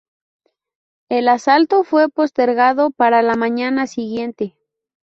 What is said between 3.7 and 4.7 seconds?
siguiente.